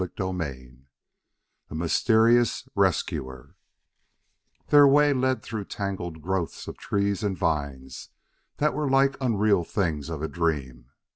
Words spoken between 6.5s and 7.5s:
of trees and